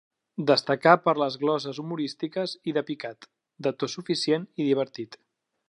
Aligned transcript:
Destacà 0.51 0.93
per 1.07 1.13
les 1.23 1.37
gloses 1.43 1.81
humorístiques 1.83 2.55
i 2.71 2.75
de 2.79 2.85
picat, 2.89 3.29
de 3.67 3.75
to 3.83 3.91
suficient 3.97 4.49
i 4.65 4.69
divertit. 4.71 5.19